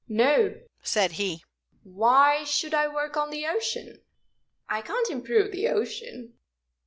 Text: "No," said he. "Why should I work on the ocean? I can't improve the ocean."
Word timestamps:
"No," 0.09 0.59
said 0.81 1.11
he. 1.11 1.43
"Why 1.83 2.43
should 2.43 2.73
I 2.73 2.87
work 2.87 3.15
on 3.17 3.29
the 3.29 3.45
ocean? 3.45 4.01
I 4.67 4.81
can't 4.81 5.11
improve 5.11 5.51
the 5.51 5.67
ocean." 5.67 6.33